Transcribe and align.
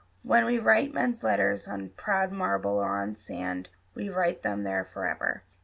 When 0.23 0.45
we 0.45 0.57
write 0.57 0.95
Men's 0.95 1.23
letters 1.23 1.67
on 1.67 1.89
proud 1.89 2.31
marble 2.31 2.75
or 2.79 2.97
on 2.97 3.13
sand, 3.15 3.69
We 3.93 4.09
write 4.09 4.41
them 4.41 4.63
there 4.63 4.83
forever. 4.83 5.43